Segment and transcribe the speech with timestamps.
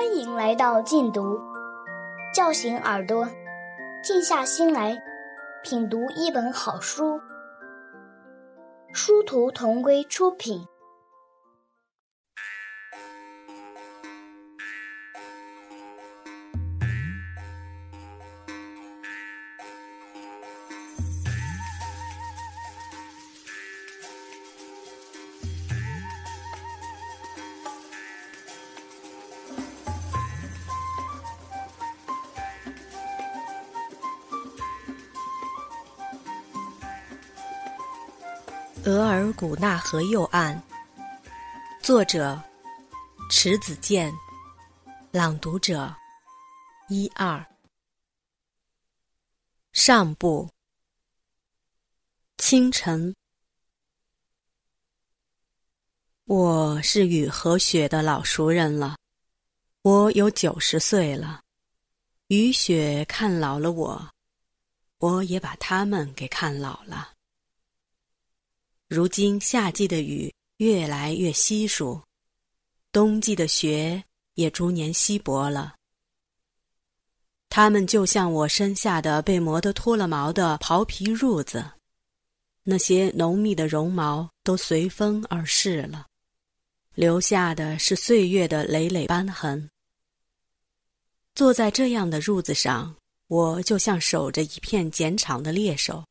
[0.00, 1.38] 欢迎来到禁读，
[2.34, 3.28] 叫醒耳朵，
[4.02, 4.96] 静下心来
[5.62, 7.20] 品读一本好书。
[8.94, 10.66] 殊途同归出品。
[38.90, 40.60] 额尔古纳河右岸，
[41.80, 42.42] 作者
[43.30, 44.12] 迟子建，
[45.12, 45.94] 朗读者
[46.88, 47.46] 一二。
[49.72, 50.50] 上部，
[52.38, 53.14] 清晨，
[56.24, 58.96] 我是雨和雪的老熟人了，
[59.82, 61.40] 我有九十岁了，
[62.26, 64.10] 雨雪看老了我，
[64.98, 67.12] 我也把他们给看老了。
[68.90, 72.02] 如今夏季的雨越来越稀疏，
[72.90, 74.02] 冬季的雪
[74.34, 75.76] 也逐年稀薄了。
[77.48, 81.64] 它们就像我身下的被磨得脱了毛的袍皮褥子，
[82.64, 86.08] 那些浓密的绒毛都随风而逝了，
[86.96, 89.70] 留下的是岁月的累累斑痕。
[91.36, 92.96] 坐在这样的褥子上，
[93.28, 96.04] 我就像守着一片碱场的猎手，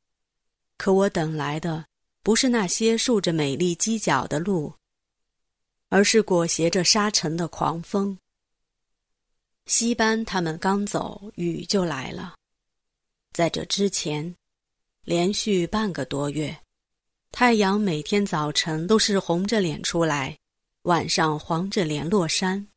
[0.78, 1.89] 可我等来的。
[2.22, 4.74] 不是那些竖着美丽犄角的路，
[5.90, 8.18] 而是裹挟着沙尘的狂风。
[9.66, 12.36] 西班他们刚走，雨就来了。
[13.32, 14.36] 在这之前，
[15.04, 16.60] 连续半个多月，
[17.32, 20.38] 太阳每天早晨都是红着脸出来，
[20.84, 22.68] 晚上黄着脸落山，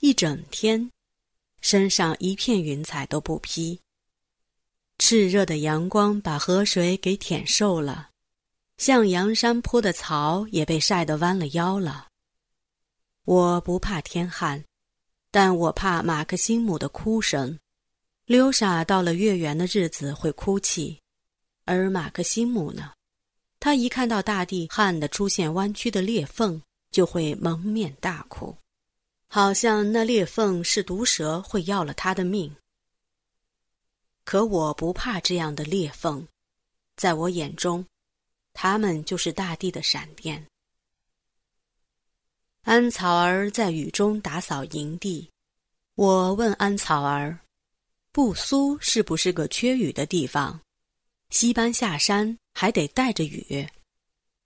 [0.00, 0.90] 一整天，
[1.60, 3.80] 身上一片云彩都不披。
[4.98, 8.07] 炽热的阳光把河水给舔瘦了。
[8.78, 12.06] 向阳山坡的草也被晒得弯了腰了。
[13.24, 14.64] 我不怕天旱，
[15.30, 17.58] 但我怕马克西姆的哭声。
[18.24, 21.00] 溜莎到了月圆的日子会哭泣，
[21.64, 22.92] 而马克西姆呢？
[23.58, 28.56] 他一看到大地旱得出现弯曲的裂缝，就会蒙面大哭，
[29.28, 32.54] 好像那裂缝是毒蛇会要了他的命。
[34.24, 36.28] 可我不怕这样的裂缝，
[36.96, 37.84] 在我眼中。
[38.60, 40.44] 他们就是大地的闪电。
[42.62, 45.30] 安草儿在雨中打扫营地，
[45.94, 47.38] 我问安草儿
[48.10, 50.60] ：“布苏是不是个缺雨的地方？
[51.30, 53.64] 西班下山还得带着雨。”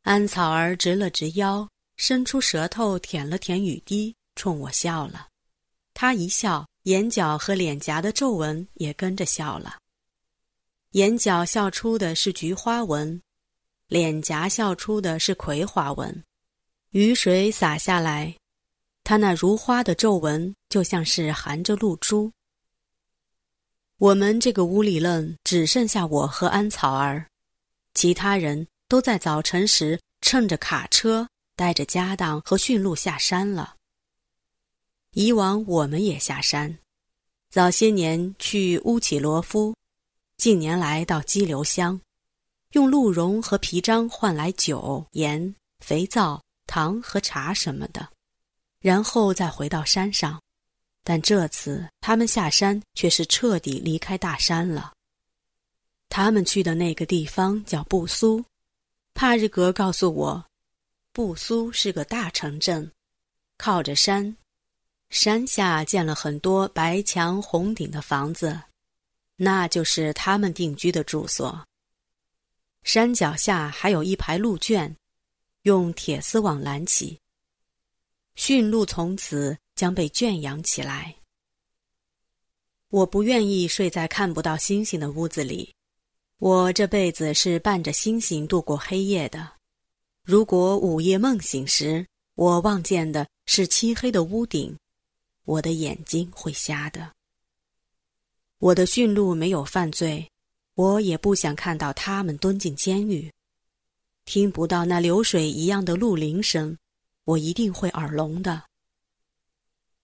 [0.05, 5.29] 安草儿直了直腰，伸出舌头舔了舔雨滴，冲我笑了。
[5.95, 9.79] 他一笑，眼角和脸颊的皱纹也跟着笑了。
[10.91, 13.19] 眼角笑出的是菊花纹。
[13.93, 16.25] 脸颊笑出的是葵花纹，
[16.93, 18.35] 雨水洒下来，
[19.05, 22.33] 他那如花的皱纹就像是含着露珠。
[23.99, 27.27] 我们这个屋里愣只剩下我和安草儿，
[27.93, 33.77] 其他人都在早晨时乘着卡车，带着家当和驯鹿下山了。
[35.11, 36.79] 以往我们也下山，
[37.51, 39.77] 早些年去乌起罗夫，
[40.39, 42.01] 近年来到激流乡。
[42.73, 48.09] 用鹿茸和皮张换来酒、盐、肥皂、糖和茶什么的，
[48.81, 50.41] 然后再回到山上。
[51.05, 54.93] 但这次他们下山却是彻底离开大山了。
[56.09, 58.45] 他们去的那个地方叫布苏，
[59.13, 60.45] 帕日格告诉我，
[61.13, 62.91] 布苏是个大城镇，
[63.59, 64.37] 靠着山，
[65.11, 68.61] 山下建了很多白墙红顶的房子，
[69.37, 71.63] 那就是他们定居的住所。
[72.83, 74.95] 山脚下还有一排鹿圈，
[75.63, 77.19] 用铁丝网拦起。
[78.35, 81.15] 驯鹿从此将被圈养起来。
[82.89, 85.75] 我不愿意睡在看不到星星的屋子里，
[86.39, 89.53] 我这辈子是伴着星星度过黑夜的。
[90.25, 94.77] 如果午夜梦醒时，我望见的是漆黑的屋顶，
[95.45, 97.13] 我的眼睛会瞎的。
[98.59, 100.32] 我的驯鹿没有犯罪。
[100.75, 103.31] 我也不想看到他们蹲进监狱，
[104.25, 106.77] 听不到那流水一样的鹿铃声，
[107.25, 108.63] 我一定会耳聋的。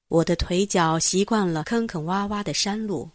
[0.09, 3.11] 我的腿脚习惯了坑坑洼洼的山路，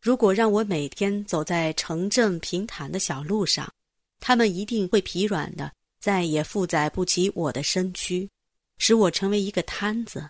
[0.00, 3.72] 如果让我每天走在城镇平坦的小路上，
[4.18, 8.28] 他们一定会疲软的，再也负载不起我的身躯，
[8.76, 10.28] 使我成为一个瘫子。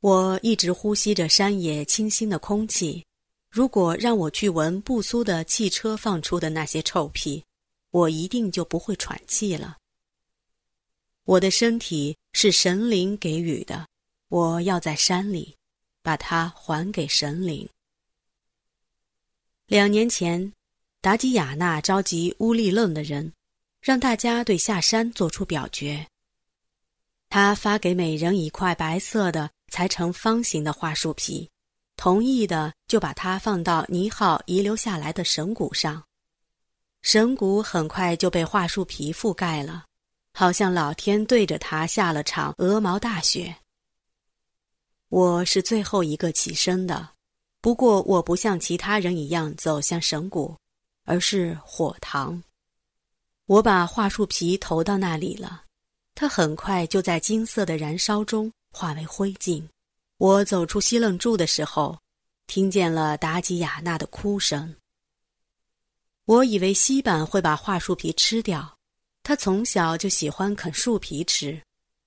[0.00, 3.04] 我一直呼吸着山野清新的空气。
[3.50, 7.44] 如果让我去闻布苏的汽车放出的那些臭屁，
[7.90, 9.76] 我一定就不会喘气了。
[11.24, 13.88] 我的身体是神灵给予的，
[14.28, 15.56] 我要在山里
[16.00, 17.68] 把它还给神灵。
[19.66, 20.52] 两年前，
[21.00, 23.32] 达吉亚纳召集乌力楞的人，
[23.80, 26.06] 让大家对下山做出表决。
[27.28, 31.48] 他发给每人一块白色的裁成方形的桦树皮，
[32.00, 36.02] 同意的就把它放到尼号遗留下来的神骨上。
[37.02, 39.84] 神骨很快就被桦树皮覆盖了，
[40.32, 43.54] 好像老天对着他下了场鹅毛大雪。
[45.10, 47.10] 我是最后一个起身的，
[47.60, 50.56] 不过我不像其他人一样走向神骨，
[51.04, 52.42] 而是火塘。
[53.44, 55.64] 我把桦树皮投到那里了。
[56.14, 59.62] 它很快就在金色的燃烧中化为灰烬。
[60.20, 61.98] 我走出西楞柱的时候，
[62.46, 64.76] 听见了达吉亚娜的哭声。
[66.26, 68.76] 我以为西板会把桦树皮吃掉，
[69.22, 71.58] 他从小就喜欢啃树皮吃，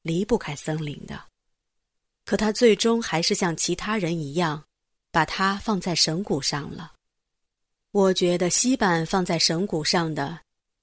[0.03, 1.19] 离不开森林的。
[2.23, 4.63] 可他最终还是像其他人一样，
[5.09, 6.93] 把它放在神谷上了。
[7.89, 10.39] 我觉得西板放在神谷上的，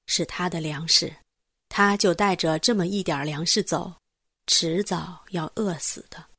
[0.06, 1.14] 是他的粮食。
[1.68, 3.92] 他就带着这么一点粮食走，
[4.48, 6.29] 迟早要饿死的。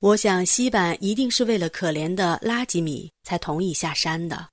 [0.00, 4.48] 我想西板一定是为了可怜的拉吉米才同意下山的。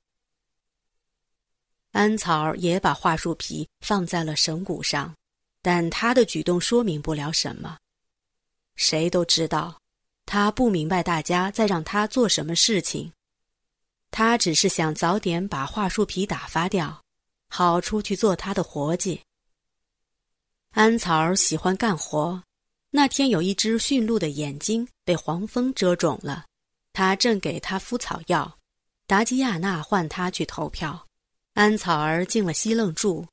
[1.91, 5.15] 安草也把桦树皮放在了神骨上，
[5.61, 7.77] 但他的举动说明不了什么。
[8.75, 9.79] 谁都知道，
[10.25, 13.13] 他不明白大家在让他做什么事情。
[14.09, 17.03] 他只是想早点把桦树皮打发掉，
[17.49, 19.21] 好出去做他的活计。
[20.71, 22.43] 安草喜欢干活。
[22.95, 26.45] 那天有一只驯鹿的眼睛被黄蜂蛰肿了，
[26.93, 28.57] 他正给它敷草药。
[29.05, 31.05] 达基亚娜唤他去投票。
[31.55, 33.27] 安草儿进了西楞柱，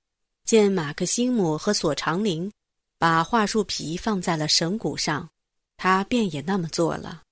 [0.45, 2.51] 见马克西姆和索长林
[2.99, 5.31] 把桦树皮放在了神骨上，
[5.77, 7.23] 他便也那么做了。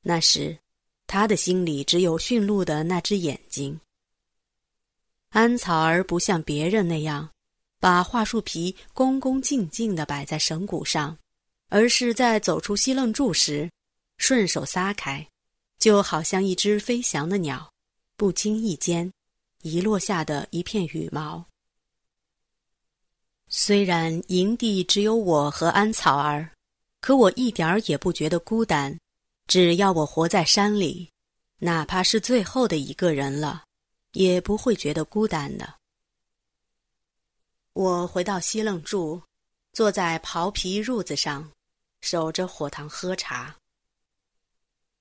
[0.00, 0.58] 那时，
[1.06, 3.78] 他的心里只有驯鹿的那只眼睛。
[5.28, 7.28] 安草儿不像别人那样。
[7.78, 11.14] 把桦树皮恭恭敬敬地摆在神骨上，
[11.74, 13.68] 而是在走出西楞柱时，
[14.16, 15.28] 顺手撒开，
[15.76, 17.68] 就好像一只飞翔的鸟，
[18.16, 19.12] 不经意间
[19.62, 21.44] 遗落下的一片羽毛。
[23.48, 26.48] 虽然营地只有我和安草儿，
[27.00, 28.96] 可我一点儿也不觉得孤单。
[29.48, 31.10] 只要我活在山里，
[31.58, 33.64] 哪怕是最后的一个人了，
[34.12, 35.74] 也不会觉得孤单的。
[37.72, 39.20] 我回到西楞柱，
[39.72, 41.50] 坐在刨皮褥子上，
[42.04, 43.56] 守着火塘喝茶。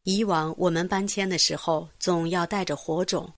[0.03, 3.31] 以往我们搬迁的时候，总要带着火种。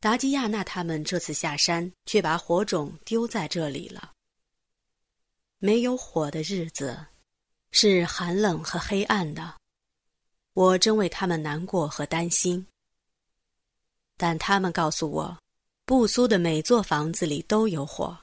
[0.00, 4.12] 达基亚娜他们这次下山，却把火种丢在这里了。
[5.58, 6.98] 没有火的日子，
[7.72, 9.54] 是寒冷和黑暗的。
[10.54, 12.66] 我真为他们难过和担心。
[14.16, 15.38] 但他们告诉我，
[15.84, 18.18] 布苏的每座房子里都有火。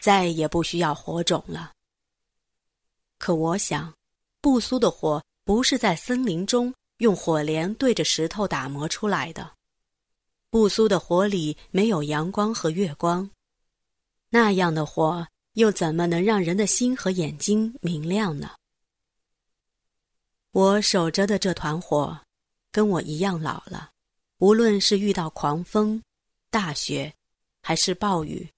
[0.00, 1.72] 再也不需要火种了。
[3.18, 3.92] 可我想，
[4.40, 9.52] 不苏的火不是在森林中用火镰对着石头打磨出来的。
[10.50, 13.28] 不苏的火里没有阳光和月光，
[14.30, 18.52] 那样的火又怎么能让人的心和眼睛明亮呢？
[20.52, 22.18] 我守着的这团火，
[22.72, 23.90] 跟我一样老了。
[24.38, 26.02] 无论是遇到狂风、
[26.48, 27.12] 大雪，
[27.60, 28.48] 还是暴雨。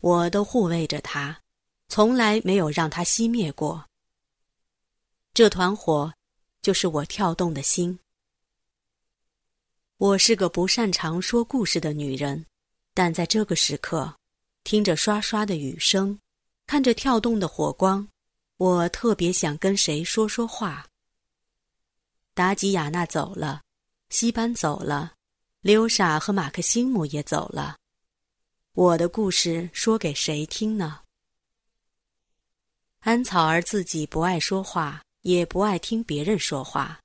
[0.00, 1.40] 我都护卫着它，
[1.88, 3.84] 从来没有让它熄灭过。
[5.38, 6.12] 这团火，
[6.62, 8.00] 就是我跳动的心。
[9.96, 12.44] 我是个不擅长说故事的女人，
[12.92, 14.16] 但在这个时刻，
[14.64, 16.18] 听着刷刷的雨声，
[16.66, 18.08] 看着跳动的火光，
[18.56, 20.88] 我特别想跟谁说说话。
[22.34, 23.62] 达吉亚娜走了，
[24.10, 25.14] 西班走了，
[25.60, 27.76] 刘莎和马克西姆也走了。
[28.72, 31.02] 我的故事说给谁听呢？
[33.02, 36.98] 安草儿自己不爱说话，也不爱听别人说话，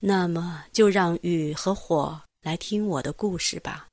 [0.00, 3.86] 那么就让雨和火来听我的故事吧。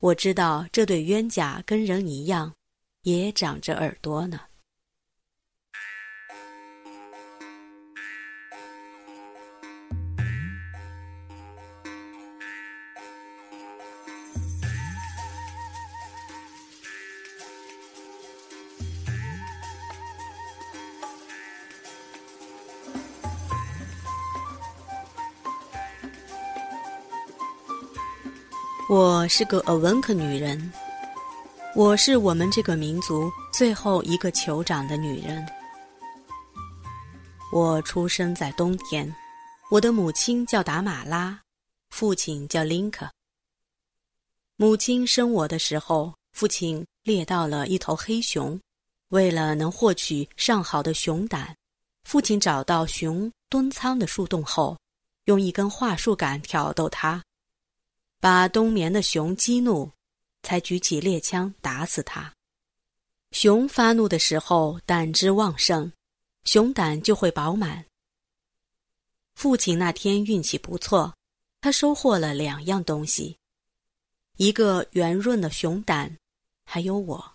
[0.00, 2.52] 我知道这对冤家跟人一样，
[3.02, 4.40] 也长着耳朵呢。
[28.86, 30.70] 我是个阿文克女人，
[31.74, 35.42] 我是我们这个民族最后一个酋长的女人。
[37.50, 39.10] 我出生在冬天，
[39.70, 41.40] 我的母亲叫达马拉，
[41.88, 43.10] 父亲叫林克。
[44.56, 48.60] 母亲生我的时候，父亲猎到了一头黑熊，
[49.08, 51.56] 为了能获取上好的熊胆，
[52.04, 54.76] 父亲找到熊蹲仓的树洞后，
[55.24, 57.22] 用一根桦树杆挑逗它。
[58.24, 59.92] 把冬眠的熊激怒，
[60.42, 62.32] 才举起猎枪打死它。
[63.32, 65.92] 熊发怒的时候胆汁旺盛，
[66.44, 67.84] 熊胆就会饱满。
[69.34, 71.14] 父亲那天运气不错，
[71.60, 73.36] 他收获了两样东西：
[74.38, 76.16] 一个圆润的熊胆，
[76.64, 77.34] 还有我。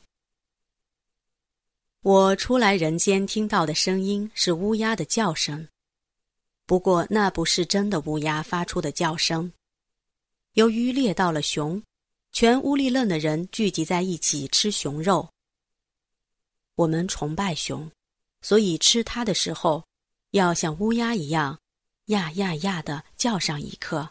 [2.01, 5.67] 我出来人间听到的声音是乌鸦的叫声，
[6.65, 9.53] 不过那不是真的乌鸦发出的叫声。
[10.59, 11.81] 由于猎到了熊，
[12.33, 15.29] 全乌力楞的人聚集在一起吃熊肉。
[16.75, 17.89] 我们崇拜熊，
[18.41, 19.85] 所以吃它的时候，
[20.31, 21.57] 要像乌鸦一样，
[22.07, 24.09] 呀呀呀的叫上一刻，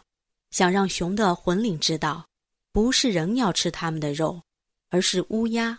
[0.49, 2.27] 想让熊的魂灵知道，
[2.71, 4.41] 不是人要吃他们的肉，
[4.89, 5.77] 而是乌鸦。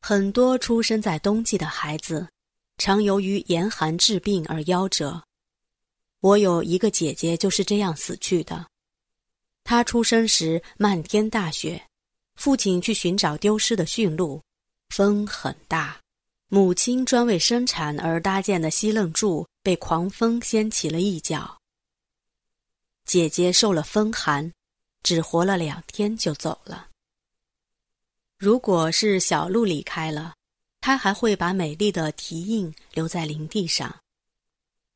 [0.00, 2.28] 很多出生在冬季的孩子，
[2.78, 5.22] 常由于严寒治病而夭折。
[6.24, 8.66] 我有一个姐姐就是这样死去的。
[9.62, 11.86] 她出生时漫天大雪，
[12.36, 14.40] 父亲去寻找丢失的驯鹿，
[14.88, 16.00] 风很大，
[16.48, 21.58] 母亲专为生产而搭建的西楞柱被狂风掀起了一角。
[23.04, 24.50] 姐姐受了风寒，
[25.02, 26.88] 只活了两天就走了。
[28.38, 30.32] 如果是小鹿离开了，
[30.80, 33.94] 它还会把美丽的蹄印留在林地上，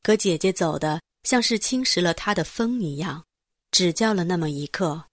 [0.03, 0.99] 可姐姐走的。
[1.29, 3.23] 像是侵蚀了他的风一样，
[3.71, 5.05] 只叫了那么一刻，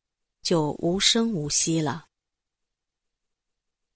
[0.41, 2.05] 就无声无息了。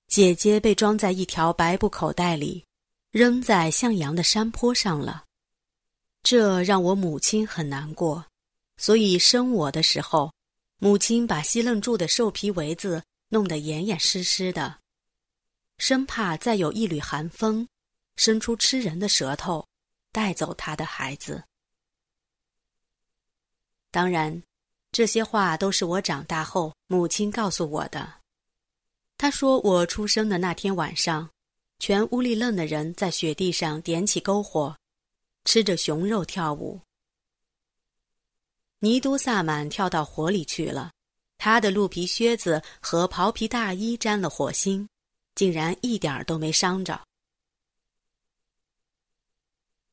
[0.10, 2.66] 姐姐被装在一条白布口袋里，
[3.12, 5.24] 扔在向阳的山坡上了。
[6.22, 8.26] 这让我母亲很难过，
[8.76, 10.34] 所以生我的时候，
[10.80, 14.82] 母亲把西楞柱的兽皮围子弄得严严实实的，
[15.78, 17.66] 生怕再有一缕寒风，
[18.18, 19.66] 伸出吃人的舌头，
[20.12, 21.46] 带走她的孩子。
[23.91, 24.43] 当然，
[24.91, 28.13] 这些话都是我长大后母亲告诉我的。
[29.17, 31.29] 她说，我出生的那天晚上，
[31.79, 34.77] 全乌力楞的人在雪地上点起篝火，
[35.46, 36.79] 吃着熊肉跳舞。
[38.79, 40.91] 尼都萨满跳到火里去了，
[41.38, 44.88] 他的鹿皮靴子和袍皮大衣沾了火星，
[45.36, 47.01] 竟然一点都没伤着。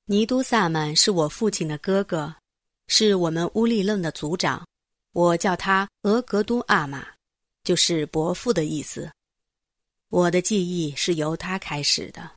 [0.05, 2.37] 尼都萨满是我父亲的哥哥。
[2.89, 4.67] 是我们乌力楞的族长，
[5.13, 7.07] 我叫他额格都阿玛，
[7.65, 9.11] 就是伯父的意思。
[10.09, 12.31] 我的记忆是由他开始的。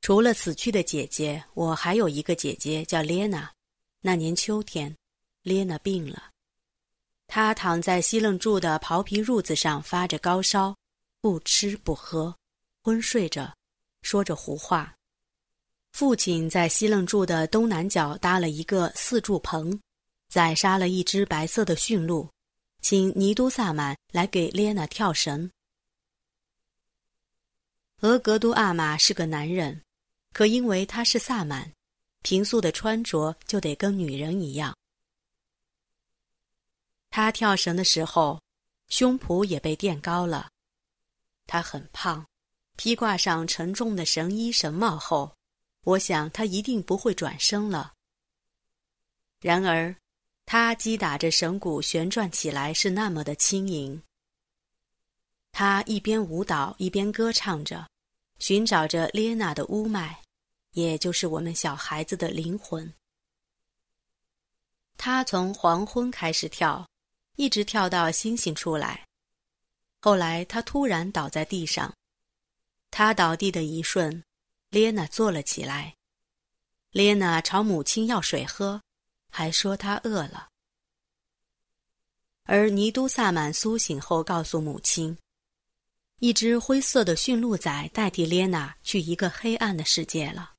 [0.00, 3.52] 除了死去的姐姐，我还有一个姐姐叫列娜。
[4.00, 4.96] 那年秋天，
[5.42, 6.30] 列娜病了，
[7.26, 10.76] 她躺在西楞柱的袍皮褥子上发着高烧，
[11.20, 12.36] 不吃不喝，
[12.84, 13.52] 昏睡着，
[14.02, 14.95] 说着胡话。
[15.96, 19.80] 父亲在西楞柱的东南角搭了一个四柱棚，
[20.28, 22.28] 宰杀了一只白色的驯鹿，
[22.82, 25.50] 请尼都萨满来给列娜跳绳。
[28.00, 29.80] 俄格都阿玛是个男人，
[30.34, 31.72] 可因为他是萨满，
[32.20, 34.76] 平素的穿着就得跟女人一样。
[37.08, 38.38] 他跳绳的时候，
[38.90, 40.50] 胸脯也被垫高了。
[41.46, 42.26] 他很胖，
[42.76, 45.35] 披挂上沉重的绳衣绳帽后。
[45.86, 47.94] 我想他一定不会转生了。
[49.40, 49.94] 然而，
[50.44, 54.02] 他击打着绳骨旋转起来是那么的轻盈。
[55.52, 57.88] 他一边舞蹈一边歌唱着，
[58.40, 60.20] 寻找着列娜的乌麦，
[60.72, 62.92] 也就是我们小孩子的灵魂。
[64.96, 66.84] 他从黄昏开始跳，
[67.36, 69.06] 一直跳到星星出来。
[70.00, 71.94] 后来他突然倒在地上，
[72.90, 74.20] 他倒地的一瞬。
[74.76, 75.96] 列娜坐了起来，
[76.90, 78.82] 列娜朝母亲要水喝，
[79.30, 80.48] 还说她饿了。
[82.42, 85.16] 而尼都萨满苏醒后告诉母亲，
[86.18, 90.52] 一只灰色的驯鹿仔代替列娜去一个黑暗的世界了。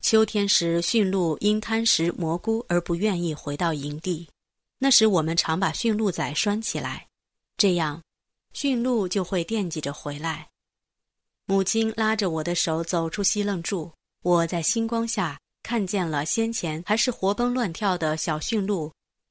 [0.00, 4.30] 秋天时，驯鹿因贪食蘑菇而不愿意回到营地，
[4.78, 7.08] 那时我们常把驯鹿仔拴起来，
[7.56, 8.00] 这样，
[8.52, 10.53] 驯鹿就会惦记着回来。
[11.46, 18.90] 母亲拉着我的手走出西楞柱，我在星光下看见了先前还是活蹦乱跳的小驯鹿，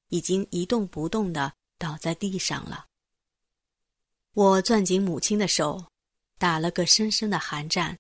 [0.10, 2.86] 已经一动不动的倒在地上了。
[4.34, 5.84] 我攥紧母亲的手，
[6.38, 7.98] 打了个深深的寒战。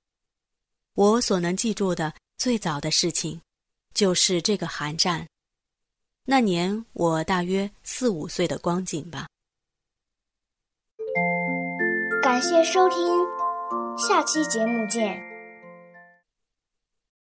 [0.93, 3.41] 我所能记住的最早的事情，
[3.96, 5.27] 就是这个寒战。
[6.25, 9.27] 那年我大约四五岁的光景吧。
[12.22, 12.98] 感谢收听，
[13.97, 15.32] 下期节目见。